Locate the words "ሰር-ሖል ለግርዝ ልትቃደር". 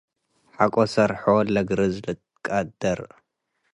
0.93-2.99